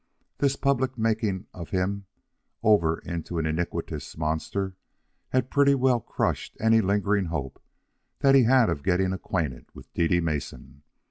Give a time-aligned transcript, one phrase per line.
[0.39, 2.07] This public making of him
[2.63, 4.75] over into an iniquitous monster
[5.29, 7.61] had pretty well crushed any lingering hope
[8.19, 10.81] he had of getting acquainted with Dede Mason.